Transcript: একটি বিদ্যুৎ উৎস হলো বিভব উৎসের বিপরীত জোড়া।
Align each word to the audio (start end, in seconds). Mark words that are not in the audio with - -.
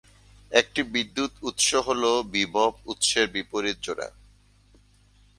একটি 0.51 0.81
বিদ্যুৎ 0.93 1.31
উৎস 1.41 1.67
হলো 1.87 2.11
বিভব 2.31 2.71
উৎসের 2.85 3.25
বিপরীত 3.27 3.77
জোড়া। 3.81 4.07